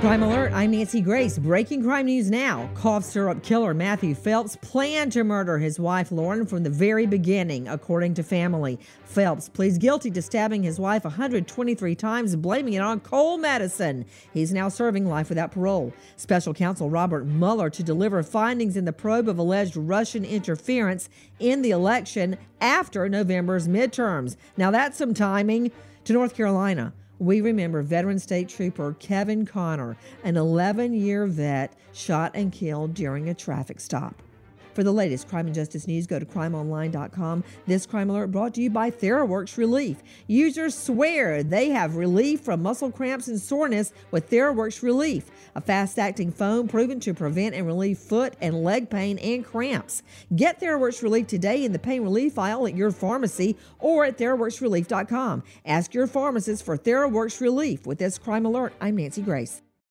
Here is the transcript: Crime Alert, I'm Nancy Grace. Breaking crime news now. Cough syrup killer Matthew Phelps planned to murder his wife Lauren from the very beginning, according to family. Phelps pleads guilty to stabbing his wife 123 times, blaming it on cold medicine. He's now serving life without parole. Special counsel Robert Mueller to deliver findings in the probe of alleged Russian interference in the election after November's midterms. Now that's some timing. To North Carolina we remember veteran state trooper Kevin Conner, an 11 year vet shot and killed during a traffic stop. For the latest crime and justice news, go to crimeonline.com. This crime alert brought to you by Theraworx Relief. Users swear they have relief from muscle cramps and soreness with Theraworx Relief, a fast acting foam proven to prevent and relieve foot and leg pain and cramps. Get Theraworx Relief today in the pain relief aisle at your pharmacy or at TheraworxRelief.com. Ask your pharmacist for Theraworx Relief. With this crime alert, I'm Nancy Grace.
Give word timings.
Crime 0.00 0.22
Alert, 0.22 0.52
I'm 0.52 0.70
Nancy 0.70 1.00
Grace. 1.00 1.38
Breaking 1.38 1.82
crime 1.82 2.06
news 2.06 2.30
now. 2.30 2.70
Cough 2.74 3.02
syrup 3.02 3.42
killer 3.42 3.74
Matthew 3.74 4.14
Phelps 4.14 4.54
planned 4.62 5.10
to 5.12 5.24
murder 5.24 5.58
his 5.58 5.80
wife 5.80 6.12
Lauren 6.12 6.46
from 6.46 6.62
the 6.62 6.70
very 6.70 7.04
beginning, 7.04 7.66
according 7.66 8.14
to 8.14 8.22
family. 8.22 8.78
Phelps 9.06 9.48
pleads 9.48 9.76
guilty 9.76 10.12
to 10.12 10.22
stabbing 10.22 10.62
his 10.62 10.78
wife 10.78 11.02
123 11.02 11.96
times, 11.96 12.36
blaming 12.36 12.74
it 12.74 12.80
on 12.80 13.00
cold 13.00 13.40
medicine. 13.40 14.06
He's 14.32 14.52
now 14.52 14.68
serving 14.68 15.04
life 15.04 15.30
without 15.30 15.50
parole. 15.50 15.92
Special 16.16 16.54
counsel 16.54 16.88
Robert 16.88 17.24
Mueller 17.24 17.68
to 17.68 17.82
deliver 17.82 18.22
findings 18.22 18.76
in 18.76 18.84
the 18.84 18.92
probe 18.92 19.28
of 19.28 19.36
alleged 19.36 19.76
Russian 19.76 20.24
interference 20.24 21.08
in 21.40 21.62
the 21.62 21.72
election 21.72 22.38
after 22.60 23.08
November's 23.08 23.66
midterms. 23.66 24.36
Now 24.56 24.70
that's 24.70 24.96
some 24.96 25.12
timing. 25.12 25.72
To 26.04 26.12
North 26.14 26.34
Carolina 26.34 26.94
we 27.18 27.40
remember 27.40 27.82
veteran 27.82 28.18
state 28.18 28.48
trooper 28.48 28.94
Kevin 28.98 29.44
Conner, 29.44 29.96
an 30.24 30.36
11 30.36 30.94
year 30.94 31.26
vet 31.26 31.72
shot 31.92 32.32
and 32.34 32.52
killed 32.52 32.94
during 32.94 33.28
a 33.28 33.34
traffic 33.34 33.80
stop. 33.80 34.22
For 34.78 34.84
the 34.84 34.92
latest 34.92 35.28
crime 35.28 35.46
and 35.46 35.54
justice 35.56 35.88
news, 35.88 36.06
go 36.06 36.20
to 36.20 36.24
crimeonline.com. 36.24 37.42
This 37.66 37.84
crime 37.84 38.10
alert 38.10 38.28
brought 38.28 38.54
to 38.54 38.62
you 38.62 38.70
by 38.70 38.92
Theraworx 38.92 39.56
Relief. 39.56 40.00
Users 40.28 40.78
swear 40.78 41.42
they 41.42 41.70
have 41.70 41.96
relief 41.96 42.42
from 42.42 42.62
muscle 42.62 42.92
cramps 42.92 43.26
and 43.26 43.40
soreness 43.40 43.92
with 44.12 44.30
Theraworx 44.30 44.80
Relief, 44.80 45.32
a 45.56 45.60
fast 45.60 45.98
acting 45.98 46.30
foam 46.30 46.68
proven 46.68 47.00
to 47.00 47.12
prevent 47.12 47.56
and 47.56 47.66
relieve 47.66 47.98
foot 47.98 48.34
and 48.40 48.62
leg 48.62 48.88
pain 48.88 49.18
and 49.18 49.44
cramps. 49.44 50.04
Get 50.36 50.60
Theraworx 50.60 51.02
Relief 51.02 51.26
today 51.26 51.64
in 51.64 51.72
the 51.72 51.80
pain 51.80 52.04
relief 52.04 52.38
aisle 52.38 52.68
at 52.68 52.76
your 52.76 52.92
pharmacy 52.92 53.56
or 53.80 54.04
at 54.04 54.16
TheraworxRelief.com. 54.16 55.42
Ask 55.66 55.92
your 55.92 56.06
pharmacist 56.06 56.64
for 56.64 56.78
Theraworx 56.78 57.40
Relief. 57.40 57.84
With 57.84 57.98
this 57.98 58.16
crime 58.16 58.46
alert, 58.46 58.74
I'm 58.80 58.94
Nancy 58.94 59.22
Grace. 59.22 59.60